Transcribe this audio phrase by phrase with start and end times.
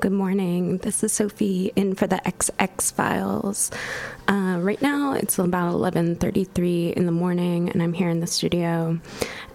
[0.00, 0.78] Good morning.
[0.78, 3.70] This is Sophie in for the XX Files.
[4.26, 8.98] Uh, right now it's about 11:33 in the morning, and I'm here in the studio,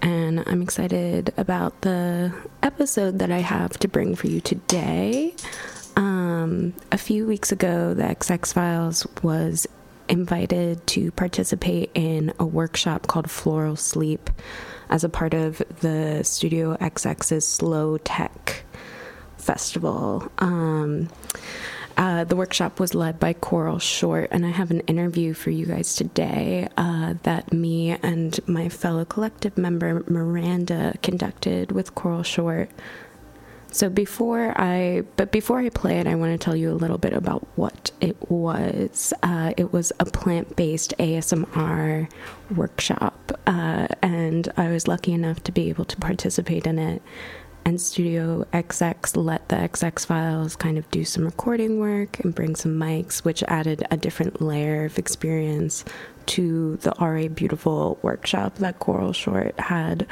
[0.01, 2.31] and I'm excited about the
[2.63, 5.33] episode that I have to bring for you today.
[5.95, 9.67] Um, a few weeks ago, the XX Files was
[10.07, 14.29] invited to participate in a workshop called Floral Sleep
[14.89, 18.63] as a part of the Studio XX's Slow Tech
[19.39, 20.31] Festival.
[20.37, 21.09] Um,
[21.99, 25.65] uh, the workshop was led by Coral Short, and I have an interview for you
[25.65, 32.69] guys today uh, that me and my fellow collective member Miranda conducted with Coral Short.
[33.71, 36.97] So before I, but before I play it, I want to tell you a little
[36.97, 39.13] bit about what it was.
[39.21, 42.09] Uh, it was a plant-based ASMR
[42.55, 47.01] workshop, uh, and I was lucky enough to be able to participate in it
[47.69, 52.55] and Studio XX let the XX files kind of do some recording work and bring
[52.55, 55.85] some mics, which added a different layer of experience
[56.25, 60.07] to the RA Beautiful workshop that Coral Short had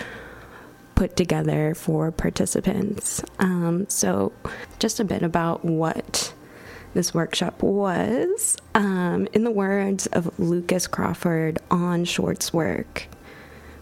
[0.93, 3.23] put together for participants.
[3.39, 4.33] Um, so,
[4.77, 6.31] just a bit about what
[6.93, 8.55] this workshop was.
[8.75, 13.07] Um, in the words of Lucas Crawford on Short's work,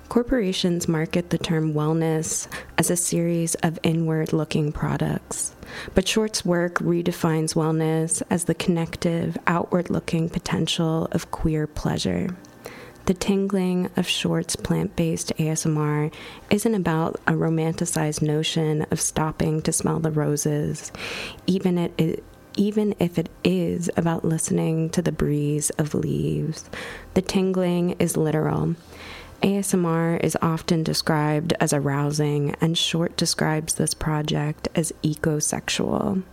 [0.10, 5.56] Corporations market the term wellness as a series of inward looking products,
[5.94, 12.30] but Short's work redefines wellness as the connective, outward looking potential of queer pleasure.
[13.08, 16.14] The tingling of Short's plant based ASMR
[16.50, 20.92] isn't about a romanticized notion of stopping to smell the roses,
[21.46, 22.24] even it,
[22.58, 26.70] even if it is about listening to the breeze of leaves.
[27.16, 28.76] The tingling is literal.
[29.46, 36.24] ASMR is often described as arousing, and Short describes this project as ecosexual.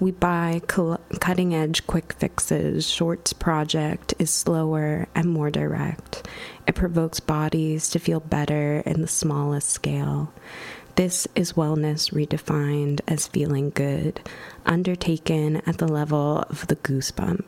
[0.00, 2.88] We buy cutting edge quick fixes.
[2.88, 6.26] Short's project is slower and more direct.
[6.66, 10.32] It provokes bodies to feel better in the smallest scale.
[10.94, 14.26] This is wellness redefined as feeling good,
[14.64, 17.44] undertaken at the level of the goosebump.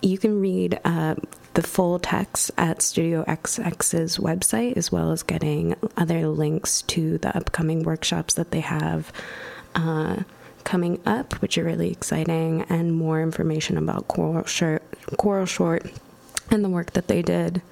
[0.00, 1.16] You can read uh,
[1.56, 7.34] the full text at Studio XX's website, as well as getting other links to the
[7.34, 9.10] upcoming workshops that they have
[9.74, 10.16] uh,
[10.64, 14.82] coming up, which are really exciting, and more information about Coral Short,
[15.16, 15.90] Coral Short
[16.50, 17.62] and the work that they did.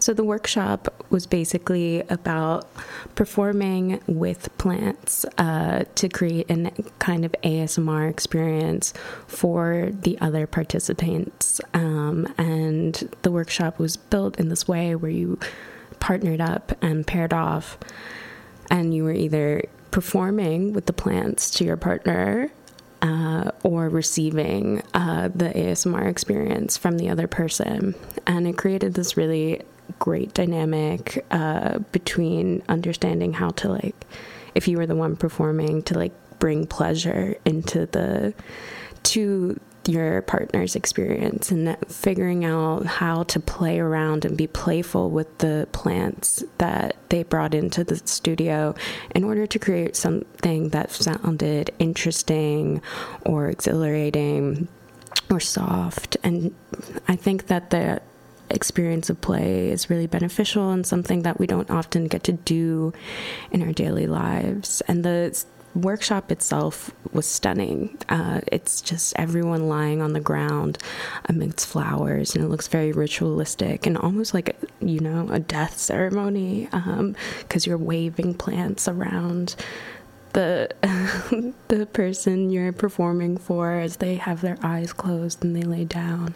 [0.00, 2.66] So the workshop was basically about
[3.14, 8.94] performing with plants uh, to create a kind of ASMR experience
[9.26, 11.60] for the other participants.
[11.74, 15.38] Um, and the workshop was built in this way where you
[16.00, 17.76] partnered up and paired off,
[18.70, 22.50] and you were either performing with the plants to your partner
[23.02, 27.94] uh, or receiving uh, the ASMR experience from the other person.
[28.26, 29.62] And it created this really
[29.98, 34.06] great dynamic uh, between understanding how to like
[34.54, 38.34] if you were the one performing to like bring pleasure into the
[39.02, 39.58] to
[39.88, 45.66] your partner's experience and figuring out how to play around and be playful with the
[45.72, 48.74] plants that they brought into the studio
[49.14, 52.82] in order to create something that sounded interesting
[53.24, 54.68] or exhilarating
[55.30, 56.16] or soft.
[56.22, 56.54] And
[57.08, 58.00] i think that the
[58.50, 62.92] experience of play is really beneficial and something that we don't often get to do
[63.50, 64.80] in our daily lives.
[64.88, 65.44] And the
[65.74, 67.96] workshop itself was stunning.
[68.08, 70.78] Uh, it's just everyone lying on the ground
[71.26, 76.64] amidst flowers, and it looks very ritualistic and almost like, you know, a death ceremony
[76.64, 79.54] because um, you're waving plants around
[80.32, 80.68] the
[81.68, 86.34] the person you're performing for as they have their eyes closed and they lay down.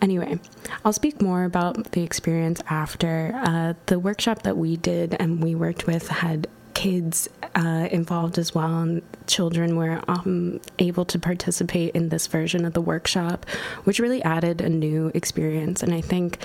[0.00, 0.38] Anyway,
[0.84, 3.32] I'll speak more about the experience after.
[3.34, 8.54] Uh, the workshop that we did and we worked with had kids uh, involved as
[8.54, 13.44] well, and children were um, able to participate in this version of the workshop,
[13.82, 15.82] which really added a new experience.
[15.82, 16.38] And I think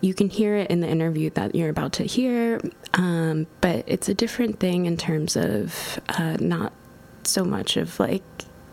[0.00, 2.60] you can hear it in the interview that you're about to hear,
[2.94, 6.72] um, but it's a different thing in terms of uh, not
[7.22, 8.24] so much of like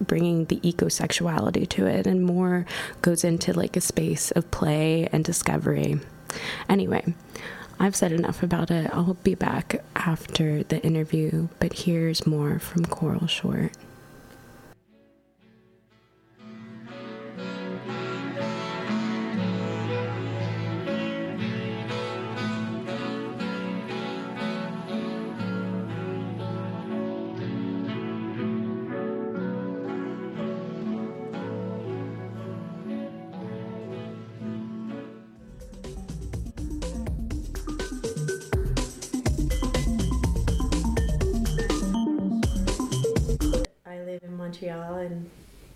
[0.01, 2.65] bringing the ecosexuality to it and more
[3.01, 5.99] goes into like a space of play and discovery.
[6.69, 7.13] Anyway,
[7.79, 8.89] I've said enough about it.
[8.93, 13.71] I'll be back after the interview, but here's more from Coral Short.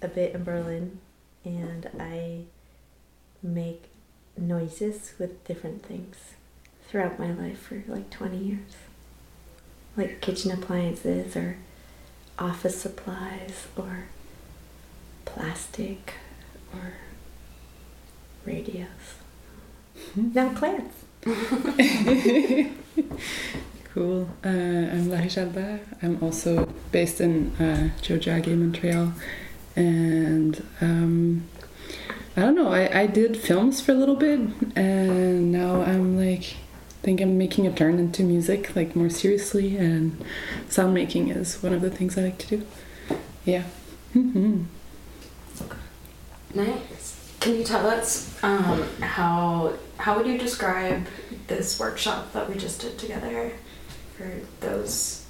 [0.01, 0.99] A bit in Berlin,
[1.43, 2.43] and I
[3.43, 3.85] make
[4.37, 6.17] noises with different things
[6.87, 8.75] throughout my life for like 20 years.
[9.97, 11.57] Like kitchen appliances or
[12.39, 14.05] office supplies or
[15.25, 16.13] plastic
[16.73, 16.93] or
[18.45, 18.87] radios.
[20.15, 20.95] Now plants.
[23.93, 24.29] Cool.
[24.41, 25.81] Uh, I'm Jalbert.
[26.01, 29.11] I'm also based in uh, Tiohtià:ke, Montreal.
[29.75, 31.47] And um,
[32.35, 34.39] I don't know, I, I did films for a little bit
[34.75, 36.55] and now I'm like,
[37.01, 40.23] think I'm making a turn into music like more seriously and
[40.69, 42.67] sound making is one of the things I like to do.
[43.45, 43.63] Yeah.
[46.53, 47.35] Nice.
[47.39, 51.07] Can you tell us um, how how would you describe
[51.47, 53.53] this workshop that we just did together
[54.17, 54.29] for
[54.59, 55.25] those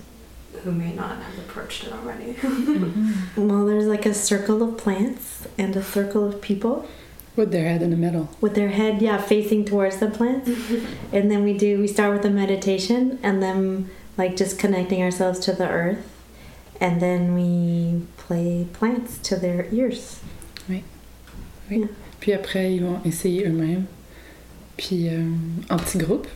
[0.64, 2.34] who may not have approached it already?
[2.42, 3.48] mm-hmm.
[3.48, 6.88] Well, there's like a circle of plants and a circle of people
[7.36, 8.30] With their head in the middle.
[8.42, 10.50] with their head, yeah, facing towards the plants.
[11.14, 15.40] and then we do, we start with a meditation and then like just connecting ourselves
[15.40, 16.06] to the earth.
[16.80, 20.20] And then we play plants to their ears.
[22.20, 23.86] Puis après, ils vont essayer eux-mêmes.
[24.78, 25.24] Puis euh,
[25.70, 26.28] en petits groupes,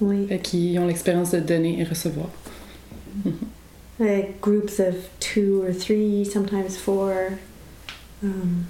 [0.00, 0.26] Oui.
[0.28, 2.28] fait qu'ils ont l'expérience de donner et recevoir.
[3.98, 7.38] Like groups of two or three, sometimes four.
[8.22, 8.68] Um,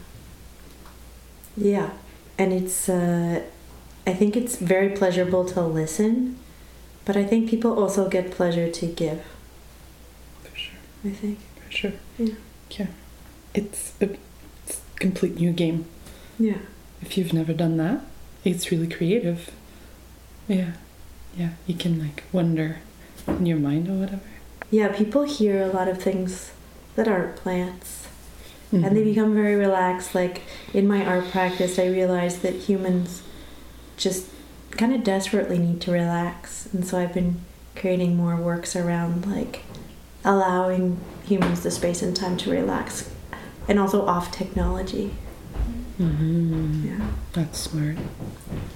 [1.56, 1.90] yeah,
[2.36, 2.88] and it's.
[2.88, 3.42] Uh,
[4.06, 6.36] I think it's very pleasurable to listen,
[7.04, 9.22] but I think people also get pleasure to give.
[10.42, 10.78] For sure.
[11.04, 11.38] I think.
[11.64, 11.92] For sure.
[12.18, 12.34] Yeah.
[12.70, 12.86] Yeah.
[13.54, 14.16] It's a,
[14.66, 15.84] it's a complete new game.
[16.38, 16.58] Yeah.
[17.02, 18.00] If you've never done that,
[18.44, 19.50] it's really creative.
[20.48, 20.72] Yeah.
[21.36, 21.50] Yeah.
[21.66, 22.78] You can like wonder
[23.38, 24.20] in your mind or whatever.
[24.70, 26.50] Yeah, people hear a lot of things
[26.96, 28.06] that aren't plants,
[28.72, 29.04] and they Mhm.
[29.04, 30.14] become very relaxed.
[30.14, 30.42] Like
[30.74, 33.22] in my art practice, I realized that humans
[33.96, 34.26] just
[34.72, 37.40] kind of desperately need to relax, and so I've been
[37.76, 39.64] creating more works around like
[40.24, 43.08] allowing humans the space and time to relax,
[43.68, 45.14] and also off technology.
[45.98, 46.84] Mhm.
[46.86, 47.06] Yeah.
[47.32, 47.96] That's smart.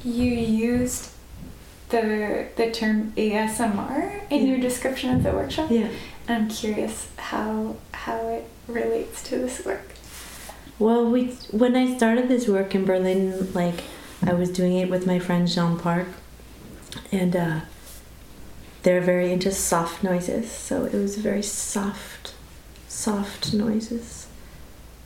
[0.05, 1.11] You used
[1.95, 4.49] the the term ASMR in Yeah.
[4.51, 5.71] your description of the workshop.
[5.71, 5.89] Yeah.
[6.29, 9.87] I'm curious how how it relates to this work.
[10.79, 11.21] Well, we
[11.51, 13.85] when I started this work in Berlin, like
[14.27, 16.09] I was doing it with my friend Jean Park,
[17.13, 17.61] and uh,
[18.83, 22.35] they're very into soft noises, so it was a very soft,
[22.89, 24.27] soft noises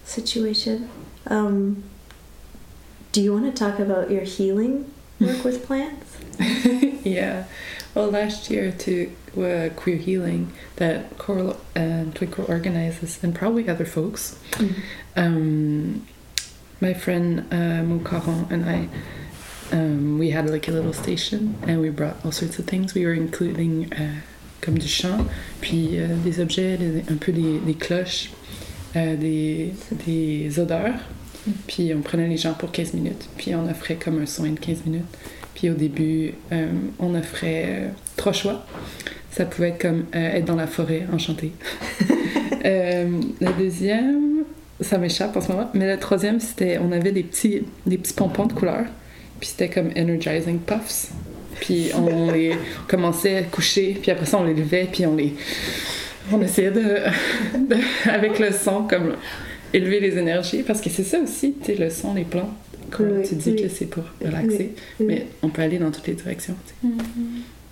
[0.05, 0.89] situation.
[1.27, 1.83] Um,
[3.13, 6.17] do you want to talk about your healing work with plants?
[7.05, 7.45] yeah.
[7.95, 13.85] Well, last year to uh, Queer Healing that Coral and Twinkle organizes, and probably other
[13.87, 14.39] folks,
[15.17, 16.07] um,
[16.81, 18.89] my friend uh, Caron and I,
[19.73, 22.95] um, we had like a little station and we brought all sorts of things.
[22.95, 24.15] We were including euh,
[24.61, 25.27] comme du chant,
[25.61, 28.31] puis euh, des objets, des- un peu des, des cloches,
[28.97, 29.75] euh, des,
[30.07, 31.01] des odeurs.
[31.67, 34.59] Puis on prenait les gens pour 15 minutes, puis on offrait comme un soin de
[34.59, 35.05] 15 minutes.
[35.55, 36.69] Puis au début, euh,
[36.99, 38.65] on offrait euh, trois choix.
[39.31, 41.53] Ça pouvait être comme euh, être dans la forêt, enchanté.
[42.65, 44.45] la deuxième,
[44.81, 48.13] ça m'échappe en ce moment, mais la troisième, c'était, on avait des petits, des petits
[48.13, 48.85] pompons de couleur.
[49.41, 51.09] Puis c'était comme energizing puffs.
[51.61, 55.17] Puis on les on commençait à coucher, puis après ça on les levait, puis on
[55.17, 55.35] les,
[56.33, 59.15] on essayait de, de- avec le son comme
[59.73, 62.53] élever les énergies, parce que c'est ça aussi, tu sais, le son, les plantes.
[62.91, 63.63] Comme Oui, tu dis oui.
[63.63, 65.07] que c'est pour relaxer, Oui.
[65.07, 66.55] mais on peut aller dans toutes les directions.
[66.81, 66.95] tu sais.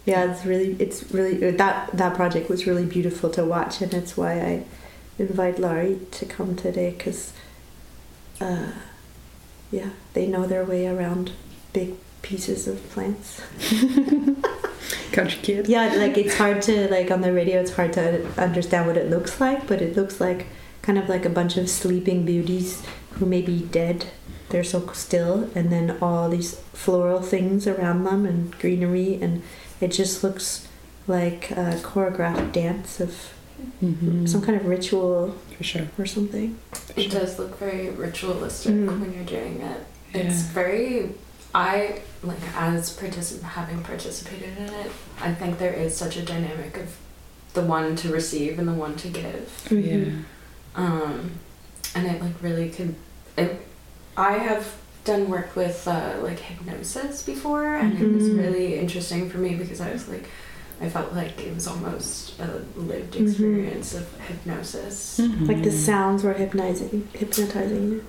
[0.06, 3.92] Yeah, it's really, it's really uh, that that project was really beautiful to watch, and
[3.92, 4.62] it's why I
[5.18, 7.32] invite Laurie to come today because,
[8.40, 8.70] uh,
[9.72, 11.30] yeah, they know their way around
[11.72, 13.40] big pieces of plants.
[15.12, 15.66] Country kid.
[15.68, 19.08] Yeah, like it's hard to like on the radio, it's hard to understand what it
[19.10, 20.46] looks like, but it looks like
[20.86, 22.82] kind of like a bunch of sleeping beauties
[23.18, 24.06] who may be dead.
[24.50, 29.42] They're so still, and then all these floral things around them and greenery, and
[29.80, 30.68] it just looks
[31.08, 33.32] like a choreographed dance of
[33.82, 34.28] Mhm.
[34.28, 35.86] some kind of ritual For sure.
[35.98, 36.56] or something.
[36.72, 37.20] For It sure.
[37.20, 39.00] does look very ritualistic Mm.
[39.00, 39.80] when you're doing it.
[40.14, 41.10] It's very.
[41.54, 44.90] I like as particip- having participated in it.
[45.20, 46.88] I think there is such a dynamic of
[47.54, 49.50] the one to receive and the one to give.
[49.70, 50.04] Yeah.
[50.76, 51.30] Um,
[51.94, 52.94] and it like really could.
[53.36, 53.60] It,
[54.16, 58.38] I have done work with uh, like hypnosis before, and it was Mhm.
[58.38, 60.24] really interesting for me because I was like,
[60.80, 63.22] I felt like it was almost a lived Mhm.
[63.28, 65.18] experience of hypnosis.
[65.18, 65.84] Like the Mhm.
[65.84, 68.04] sounds were hypnotizing, hypnotizing you.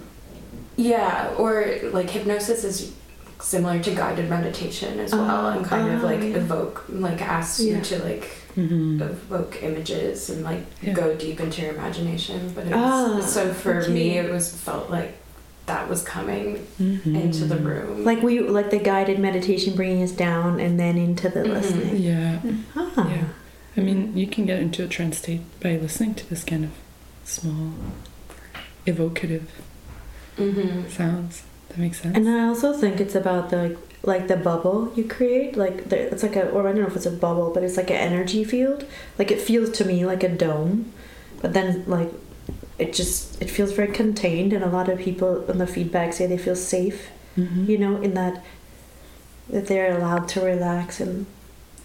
[0.75, 2.91] Yeah, or like hypnosis is
[3.39, 6.37] similar to guided meditation as well, Oh, and kind of oh, like yeah.
[6.37, 7.77] evoke, like ask Yeah.
[7.77, 8.99] you to like Mhm.
[9.01, 10.93] evoke images and like Yeah.
[10.93, 12.51] go deep into your imagination.
[12.55, 15.13] But it Ah, was, so for me, it was felt like
[15.67, 17.15] that was coming Mhm.
[17.23, 18.03] into the room.
[18.03, 21.53] Like we like the guided meditation bringing us down and then into the Mhm.
[21.53, 21.97] listening.
[21.97, 22.39] Yeah.
[22.75, 23.09] Ah.
[23.09, 23.23] Yeah.
[23.77, 26.71] I mean, you can get into a trance state by listening to this kind of
[27.25, 27.73] small,
[28.85, 29.43] evocative
[30.37, 31.43] hmm sounds.
[31.69, 32.15] That makes sense.
[32.17, 35.55] And I also think it's about the like the bubble you create.
[35.57, 37.77] Like the, it's like a or I don't know if it's a bubble, but it's
[37.77, 38.85] like an energy field.
[39.17, 40.91] Like it feels to me like a dome,
[41.41, 42.11] but then like
[42.77, 44.53] it just it feels very contained.
[44.53, 47.09] And a lot of people in the feedback say they feel safe.
[47.37, 47.67] Mhm.
[47.67, 48.43] You know, in that
[49.49, 51.25] that they're allowed to relax and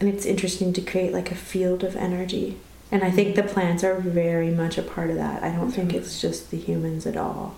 [0.01, 2.59] and it's interesting to create like a field of energy.
[2.91, 5.43] And I think the plants are very much a part of that.
[5.43, 7.55] I don't think it's just the humans at all.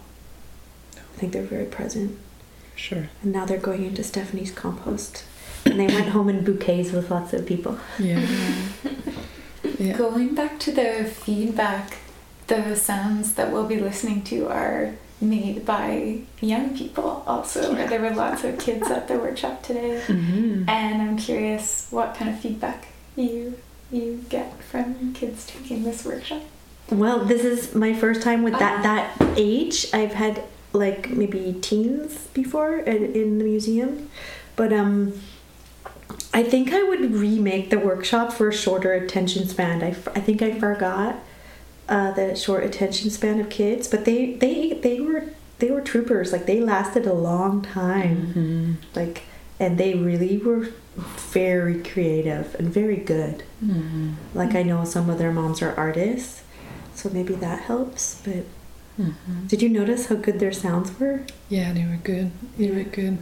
[0.96, 2.16] I think they're very present.
[2.76, 3.08] Sure.
[3.22, 5.24] And now they're going into Stephanie's compost.
[5.64, 7.78] And they went home in bouquets with lots of people.
[7.98, 8.24] Yeah.
[9.78, 9.96] yeah.
[9.96, 11.98] Going back to the feedback,
[12.48, 17.74] the sounds that we'll be listening to are made by young people also.
[17.74, 20.02] There were lots of kids at the workshop today.
[20.06, 20.68] Mhm.
[20.68, 23.54] And I'm curious what kind of feedback you
[23.90, 26.42] you get from kids taking this workshop.
[26.90, 28.82] Well, this is my first time with that Ah.
[28.82, 29.86] that age.
[29.94, 30.42] I've had
[30.74, 34.10] like maybe teens before in, in the museum,
[34.56, 35.14] but um,
[36.32, 39.82] I think I would remake the workshop for a shorter attention span.
[39.82, 41.16] I, I think I forgot
[41.88, 45.24] uh, the short attention span of kids, but they they they were
[45.60, 46.32] they were troopers.
[46.32, 48.34] Like they lasted a long time.
[48.34, 48.96] Mhm.
[48.96, 49.22] Like
[49.60, 53.44] and they really were very creative and very good.
[53.64, 54.14] Mhm.
[54.34, 56.42] Like I know some of their moms are artists,
[56.94, 58.20] so maybe that helps.
[58.24, 58.44] But
[58.98, 59.48] Mhm.
[59.48, 61.22] did you notice how good their sounds were?
[61.48, 62.30] Yeah, they were good.
[62.58, 63.18] They were good.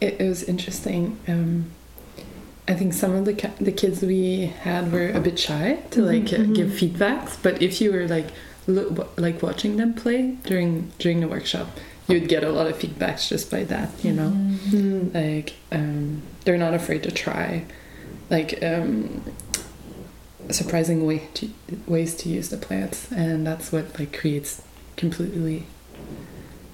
[0.00, 1.18] It, it was interesting.
[1.28, 1.66] Um,
[2.68, 6.00] I think some of the ki- the kids we had were a bit shy to
[6.00, 6.54] Mhm, like uh, mhm.
[6.54, 8.28] give feedbacks, but if you were like
[8.68, 11.68] look, like watching them play during during the workshop,
[12.06, 13.90] you would get a lot of feedbacks just by that.
[14.04, 14.30] You know,
[14.70, 15.12] Mm.
[15.14, 17.64] like um, they're not afraid to try,
[18.30, 19.22] like um,
[20.50, 21.48] surprising way to,
[21.86, 24.62] ways to use the plants, and that's what like creates
[24.96, 25.64] completely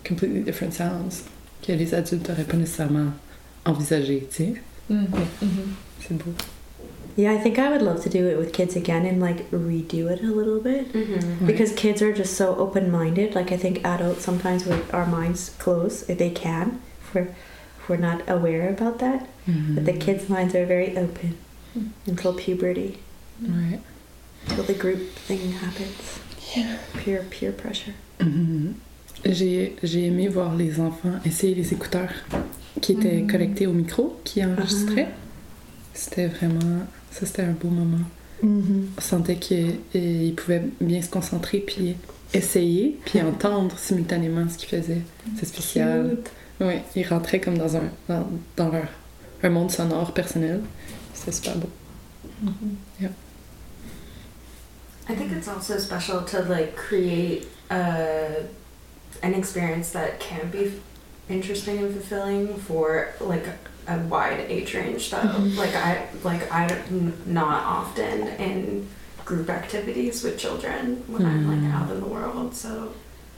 [0.05, 1.25] completely different sounds
[1.63, 3.13] que les adultes n'auraient pas nécessairement
[3.65, 4.55] envisagé, tu sais.
[4.91, 5.07] Mm-hmm,
[5.43, 5.75] mm-hmm.
[6.01, 6.33] C'est beau.
[7.17, 10.09] Yeah, I think I would love to do it with kids again and like redo
[10.09, 13.35] it a little bit hmm because kids are just so open-minded.
[13.35, 17.89] Like I think adults sometimes with our minds closed, if they can, if we're, if
[17.89, 19.27] we're not aware about that.
[19.49, 19.75] Mm-hmm.
[19.75, 21.37] But the kids' minds are very open
[22.07, 22.99] until puberty,
[23.43, 23.81] Ouais.
[24.49, 26.21] until the group thing happens.
[26.57, 26.79] Yeah.
[26.99, 27.95] Peer peer pressure.
[28.21, 28.75] Mhm.
[29.25, 32.13] J'ai j'ai aimé voir les enfants essayer les écouteurs
[32.81, 33.31] qui étaient Mhm.
[33.31, 35.09] connectés au micro, qui enregistraient.
[35.11, 35.17] Ah.
[35.95, 36.87] C'était vraiment.
[37.11, 38.05] Ça, c'était un beau moment.
[38.45, 38.83] Mm-hmm.
[38.97, 41.97] On sentait qu'ils pouvaient bien se concentrer, puis
[42.33, 45.01] essayer, puis entendre simultanément ce qu'ils faisaient.
[45.37, 46.11] C'est spécial.
[46.11, 46.31] Cute.
[46.61, 48.87] Oui, ils rentraient comme dans un, dans, dans leur,
[49.43, 50.61] un monde sonore personnel.
[51.15, 51.69] C'était super beau.
[55.11, 58.43] I think it's also special to like create uh,
[59.23, 60.81] an experience that can be
[61.29, 63.45] interesting and fulfilling for like
[63.87, 65.57] a wide age range that Mhm.
[65.57, 68.89] like I like I n- not often in
[69.25, 71.65] group activities with children when I'm Mm.
[71.65, 72.93] like out in the world so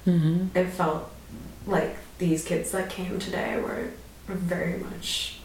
[0.06, 0.48] Mhm.
[0.54, 1.10] it felt
[1.66, 3.88] like these kids that came today were,
[4.28, 5.40] were very much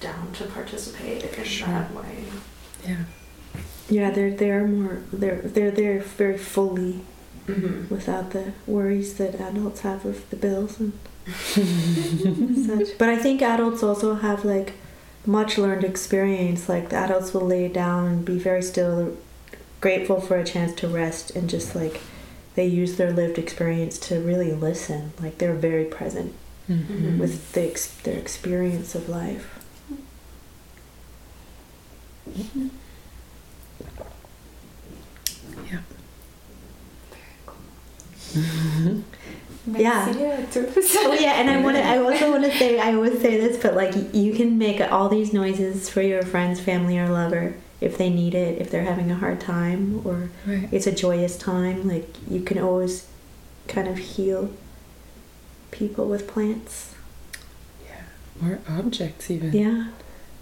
[0.00, 1.68] down to participate in Sure.
[1.68, 2.24] that way.
[2.86, 2.96] Yeah.
[3.88, 7.00] Yeah, they're they're more they're they're there very fully
[7.46, 7.94] Mm-hmm.
[7.94, 10.92] without the worries that adults have with the bills and
[12.66, 12.98] such.
[12.98, 14.74] But I think adults also have like
[15.24, 16.68] much learned experience.
[16.68, 19.16] Like the adults will lay down and be very still,
[19.80, 22.00] grateful for a chance to rest and just like
[22.54, 25.12] they use their lived experience to really listen.
[25.20, 26.34] Like they're very present
[26.68, 27.18] Mhm.
[27.18, 29.52] with the ex- their experience of life.
[39.66, 40.06] Yeah.
[40.06, 40.96] Merci à tous.
[41.00, 41.82] Oh yeah, and I want to.
[41.82, 42.78] I also want to say.
[42.78, 46.60] I always say this, but like you can make all these noises for your friends,
[46.60, 50.68] family, or lover if they need it, if they're having a hard time, or Ouais.
[50.70, 51.88] it's a joyous time.
[51.88, 53.06] Like you can always
[53.66, 54.50] kind of heal
[55.72, 56.94] people with plants.
[57.84, 59.52] Yeah, or objects, even.
[59.52, 59.86] Yeah,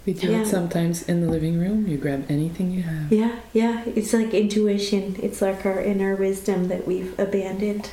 [0.05, 0.41] We do Yeah.
[0.41, 1.87] it sometimes in the living room.
[1.87, 3.11] You grab anything you have.
[3.11, 3.83] Yeah, yeah.
[3.95, 5.17] It's like intuition.
[5.21, 7.89] It's like our inner wisdom that we've abandoned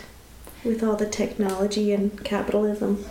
[0.65, 3.05] with all the technology and capitalism.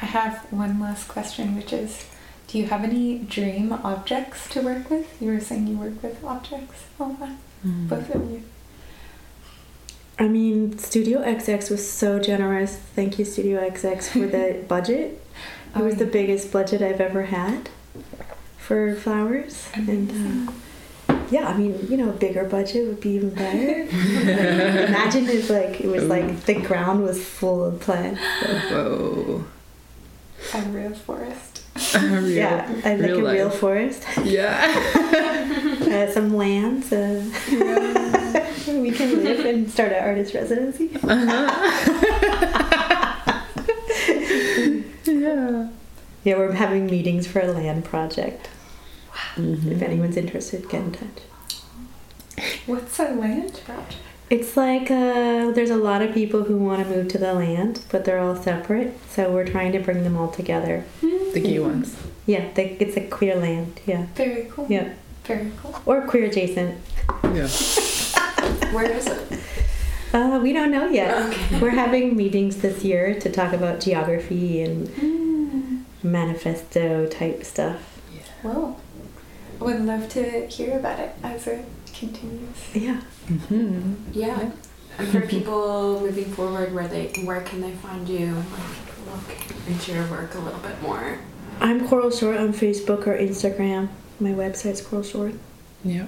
[0.00, 2.04] I have one last question, which is
[2.48, 5.20] Do you have any dream objects to work with?
[5.20, 7.88] You were saying you work with objects a lot, Mm.
[7.88, 8.42] both of you.
[10.18, 12.76] I mean, Studio XX was so generous.
[12.96, 15.20] Thank you, Studio XX, for the budget.
[15.78, 17.70] It was the biggest budget I've ever had
[18.58, 19.68] for flowers.
[19.74, 23.84] And uh, yeah, I mean, you know, a bigger budget would be even better.
[23.84, 23.92] Like,
[24.88, 28.20] imagine if like it was like the ground was full of plants.
[28.70, 29.44] Whoa.
[30.54, 31.62] a real forest.
[31.94, 34.04] real, yeah, I like real a real forest.
[34.24, 35.14] Yeah.
[35.88, 36.92] Uh, some lands.
[36.92, 37.24] Uh,
[38.66, 40.90] we can live and start an artist residency.
[41.02, 42.84] yeah.
[46.24, 48.48] Yeah, we're having meetings for a land project.
[49.36, 49.72] Mhm.
[49.72, 51.22] If anyone's interested, get in touch.
[52.66, 53.96] What's a land project?
[54.30, 57.80] It's like uh, there's a lot of people who want to move to the land,
[57.90, 58.92] but they're all separate.
[59.08, 60.84] So we're trying to bring them all together.
[61.00, 61.96] The gay ones.
[62.26, 63.80] Yeah, they, it's a queer land.
[63.86, 64.66] Yeah, Very cool.
[64.68, 64.90] yeah,
[65.24, 65.80] Very cool.
[65.86, 66.76] or queer adjacent.
[67.24, 67.48] Yeah.
[68.74, 69.40] Where is it?
[70.12, 71.14] Uh, we don't know yet.
[71.32, 71.58] Okay.
[71.60, 75.77] We're having meetings this year to talk about geography and Mm.
[76.02, 77.80] Manifesto type stuff.
[78.42, 78.76] Whoa.
[79.60, 82.74] I would love to hear about it as it continues.
[82.74, 83.00] Yeah.
[83.26, 84.50] hmm Yeah.
[84.98, 89.68] And for people moving forward, where they where can they find you and like look
[89.68, 91.18] into your work a little bit more?
[91.60, 93.88] I'm Coral Short on Facebook or Instagram.
[94.20, 95.34] My website's Coral Short.
[95.84, 96.06] Yeah.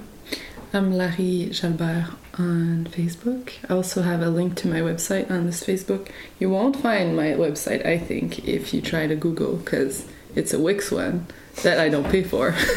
[0.73, 3.51] I'm Lari Jalbert on Facebook.
[3.69, 6.07] I also have a link to my website on this Facebook.
[6.39, 10.59] You won't find my website, I think, if you try to Google, because it's a
[10.59, 11.27] Wix one
[11.63, 12.51] that I don't pay for.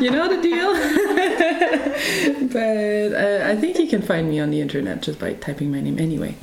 [0.00, 0.72] you know the deal?
[2.48, 5.80] but uh, I think you can find me on the internet just by typing my
[5.80, 6.34] name anyway.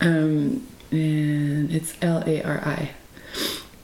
[0.00, 2.90] Um, and it's L A R I,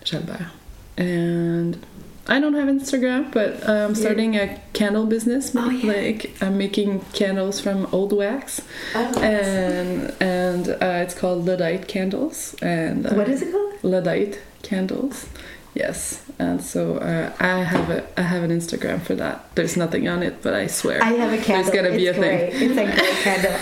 [0.03, 0.51] Jalbert.
[0.97, 1.87] And
[2.27, 5.53] I don't have Instagram, but I'm starting a candle business.
[5.55, 5.93] Oh, yeah.
[5.93, 8.63] Like I'm making candles from old wax,
[8.95, 12.55] Oh, and and uh, it's called Luddite candles.
[12.63, 13.75] And uh, What is it called?
[13.85, 15.27] Luddite candles.
[15.75, 19.45] Yes, and so uh, I have a I have an Instagram for that.
[19.55, 21.71] There's nothing on it, but I swear I have a candle.
[21.73, 22.51] There's gotta be it's a thing.
[22.53, 23.53] It's a great candle.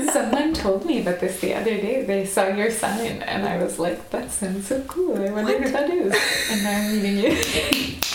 [0.61, 2.03] Someone told me about this the other day.
[2.03, 5.17] They saw your sign, and I was like, "That sounds so cool.
[5.17, 6.13] I wonder who that is."
[6.51, 7.97] And now I'm meeting you.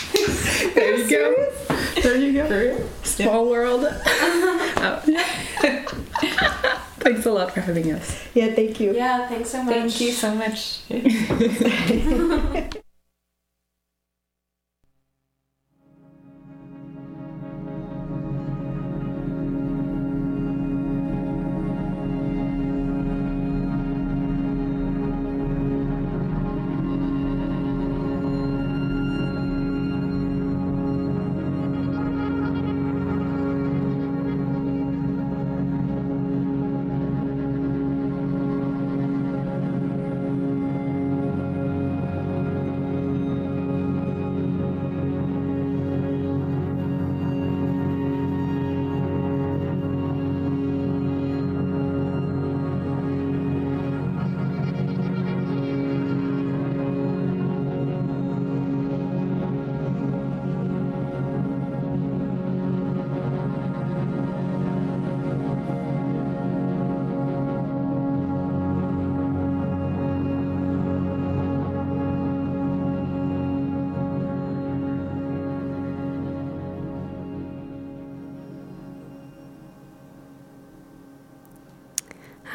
[0.74, 1.52] There you go.
[2.02, 2.88] There you go.
[3.02, 3.84] Small world.
[3.84, 5.24] Uh, yeah.
[7.00, 8.18] Thanks a lot for having us.
[8.34, 8.94] yeah, thank you.
[8.94, 9.74] Yeah, thanks so much.
[9.74, 10.80] Thank you so much.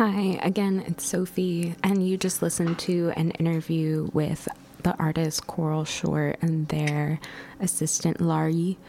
[0.04, 4.48] Hi, again, it's Sophie, and you just listened to an interview with
[4.82, 7.20] the artist Coral Short and their
[7.60, 8.80] assistant Lari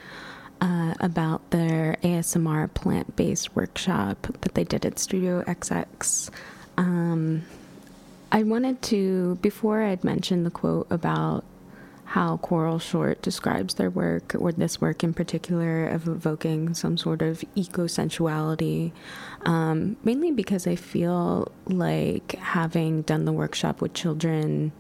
[0.63, 6.31] uh, about their ASMR plant based workshop that they did at Studio XX.
[6.79, 7.43] Um,
[8.33, 11.45] I wanted to, before I'd mentioned the quote about
[12.13, 17.23] how Coral Short describes their work, or this work in particular, of evoking some sort
[17.23, 18.93] of eco sensuality,
[19.47, 24.73] um, mainly because I feel like having done the workshop with children,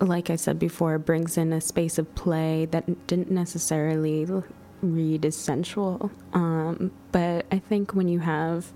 [0.00, 4.26] like I said before, brings in a space of play that didn't necessarily
[4.80, 6.10] read as sensual.
[6.32, 8.72] Um, but I think when you have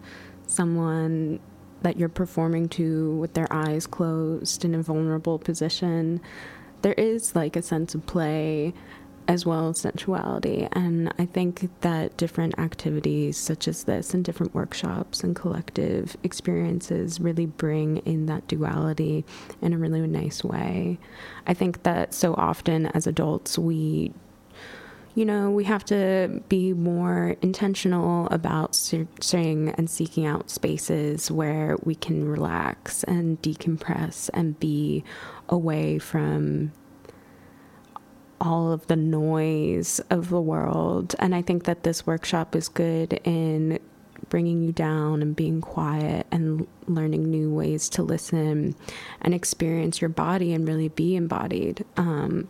[0.47, 1.41] someone
[1.81, 6.21] that you're performing to with their eyes closed in a vulnerable position,
[6.83, 8.75] there is like a sense of play
[9.29, 10.69] as well as sensuality.
[10.73, 17.21] And I think that different activities such as this and different workshops and collective experiences
[17.21, 19.25] really bring in that duality
[19.61, 20.99] in a really nice way.
[21.47, 24.13] I think that so often as adults, we
[25.17, 31.79] you know, we have to be more intentional about searching and seeking out spaces where
[31.85, 35.03] we can relax and decompress and be
[35.49, 36.73] away from
[38.41, 41.15] all of the noise of the world.
[41.19, 43.79] And I think that this workshop is good in
[44.29, 48.75] bringing you down and being quiet and learning new ways to listen
[49.21, 51.85] and experience your body and really be embodied.
[51.97, 52.49] Um,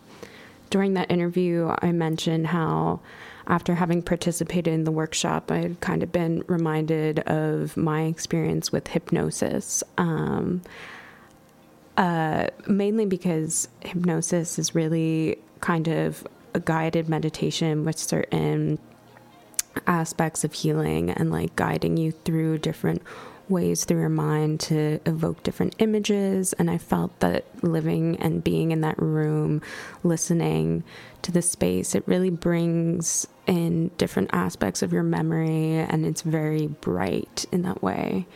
[0.70, 3.00] during that interview, I mentioned how
[3.46, 8.72] after having participated in the workshop, I had kind of been reminded of my experience
[8.72, 9.84] with hypnosis.
[9.98, 10.62] Um,
[11.96, 18.78] uh, mainly because hypnosis is really kind of a guided meditation with certain
[19.86, 23.02] aspects of healing and like guiding you through different
[23.48, 26.52] ways through your mind to evoke different images.
[26.54, 29.62] And I felt that living and being in that room,
[30.02, 30.82] listening
[31.22, 36.66] to the space, it really brings in different aspects of your memory and it's very
[36.66, 38.26] bright in that way.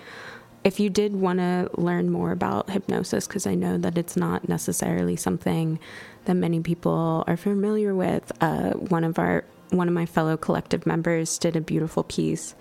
[0.63, 4.49] If you did want to learn more about hypnosis, because I know that it's not
[4.49, 5.79] necessarily something
[6.27, 10.85] that many people are familiar with, uh, one of our one of my fellow collective
[10.85, 12.57] members did a beautiful piece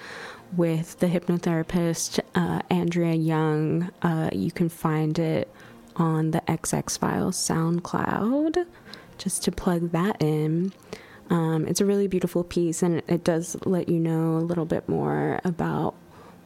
[0.56, 3.90] with the hypnotherapist uh, Andrea Young.
[4.02, 5.52] Uh, you can find it
[5.96, 8.66] on the XX Files SoundCloud,
[9.18, 10.72] just to plug that in.
[11.30, 14.88] Um, it's a really beautiful piece, and it does let you know a little bit
[14.88, 15.96] more about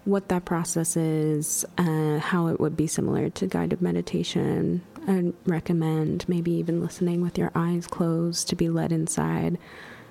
[0.05, 4.81] what that process is, uh, how it would be similar to guided meditation.
[5.07, 9.57] I'd recommend maybe even listening with your eyes closed to be led inside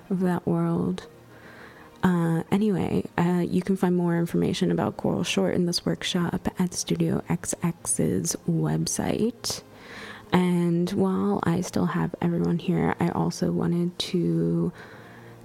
[0.09, 1.07] of that world.
[2.03, 6.73] Uh, anyway, uh, you can find more information about Coral Short in this workshop at
[6.73, 9.61] Studio XX's website.
[10.33, 14.73] And while I still have everyone here, I also wanted to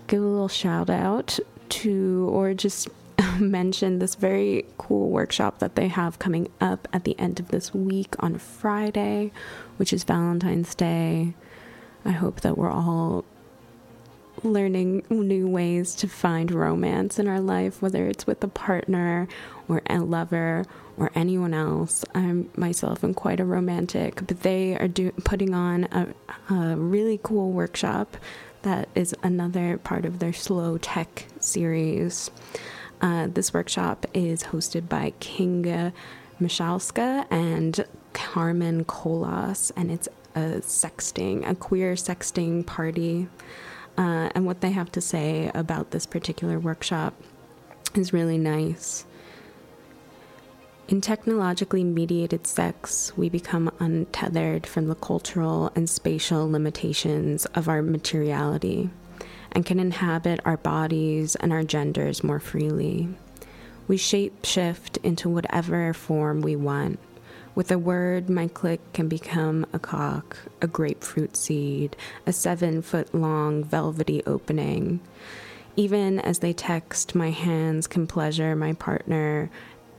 [0.08, 2.88] give a little shout out to, or just
[3.38, 7.74] mention this very cool workshop that they have coming up at the end of this
[7.74, 9.32] week on Friday,
[9.76, 11.34] which is Valentine's Day.
[12.04, 13.24] I hope that we're all
[14.44, 19.26] learning new ways to find romance in our life, whether it's with a partner
[19.68, 20.64] or a lover
[20.96, 22.04] or anyone else.
[22.14, 27.18] I myself am quite a romantic, but they are do- putting on a, a really
[27.22, 28.16] cool workshop
[28.62, 32.30] that is another part of their slow tech series.
[33.00, 35.92] Uh, this workshop is hosted by Kinga
[36.40, 43.28] Michalska and Carmen Colas, and it's a sexting, a queer sexting party
[43.98, 47.14] uh, and what they have to say about this particular workshop
[47.94, 49.04] is really nice.
[50.86, 57.82] In technologically mediated sex, we become untethered from the cultural and spatial limitations of our
[57.82, 58.88] materiality
[59.58, 63.08] and can inhabit our bodies and our genders more freely.
[63.88, 67.00] We shape shift into whatever form we want,
[67.56, 73.12] with a word, my click can become a cock, a grapefruit seed, a seven foot
[73.12, 75.00] long velvety opening.
[75.74, 79.50] Even as they text, my hands can pleasure my partner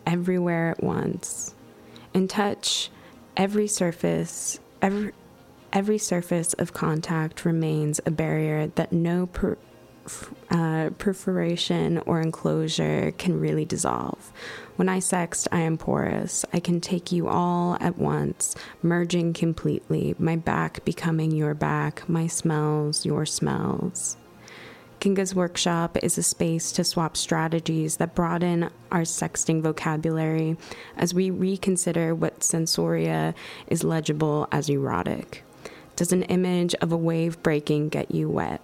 [0.07, 1.53] everywhere at once.
[2.13, 2.89] In touch,
[3.35, 5.11] every surface, every,
[5.73, 9.57] every surface of contact remains a barrier that no per,
[10.49, 14.31] uh, perforation or enclosure can really dissolve.
[14.75, 16.45] When I sext, I am porous.
[16.53, 22.27] I can take you all at once, merging completely, my back becoming your back, my
[22.27, 24.17] smells, your smells.
[24.99, 30.57] Kinga's workshop is a space to swap strategies that broaden our sexting vocabulary
[30.97, 33.33] as we reconsider what sensoria
[33.67, 35.43] is legible as erotic.
[35.99, 38.61] Does an image of a wave breaking get you wet?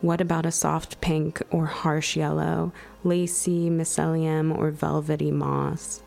[0.00, 2.72] What about a soft pink or harsh yellow,
[3.04, 6.02] lacy mycelium or velvety moss?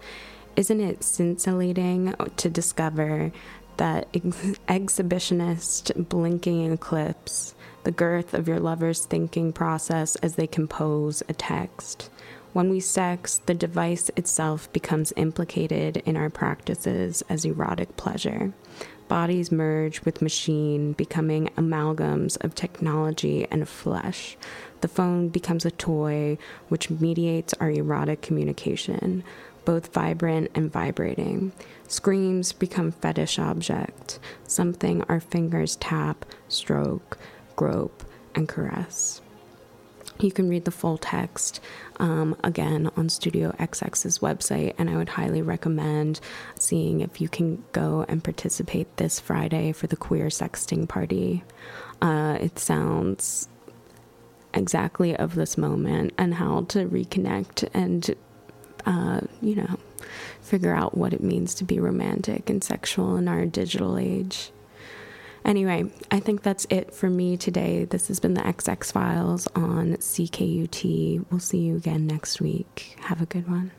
[0.55, 3.31] Isn't it scintillating to discover
[3.77, 11.21] that ex- exhibitionist blinking eclipse, the girth of your lover's thinking process as they compose
[11.29, 12.09] a text?
[12.53, 18.53] When we sex, the device itself becomes implicated in our practices as erotic pleasure.
[19.13, 24.35] Bodies merge with machine, becoming amalgams of technology and flesh.
[24.81, 29.23] The phone becomes a toy which mediates our erotic communication.
[29.65, 31.51] both vibrant and vibrating.
[31.87, 37.19] Screams become fetish object, something our fingers tap, stroke,
[37.55, 39.21] grope, and caress.
[40.19, 41.59] You can read the full text
[41.97, 46.19] um, again on Studio XX's website, and I would highly recommend
[46.57, 51.43] seeing if you can go and participate this Friday for the queer sexting party.
[52.01, 53.47] Uh, it sounds
[54.53, 58.15] exactly of this moment and how to reconnect and,
[58.85, 59.79] uh, you know,
[60.41, 64.51] figure out what it means to be romantic and sexual in our digital age.
[65.45, 67.85] Anyway, I think that's it for me today.
[67.85, 71.25] This has been the XX Files on CKUT.
[71.29, 72.95] We'll see you again next week.
[73.01, 73.71] Have a good one.